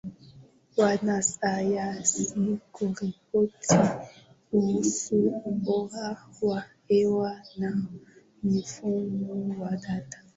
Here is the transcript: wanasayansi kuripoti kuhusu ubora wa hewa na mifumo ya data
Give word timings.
wanasayansi 0.77 2.23
kuripoti 2.73 3.51
kuhusu 4.51 5.17
ubora 5.45 6.09
wa 6.41 6.63
hewa 6.87 7.41
na 7.57 7.83
mifumo 8.43 9.65
ya 9.65 9.77
data 9.77 10.23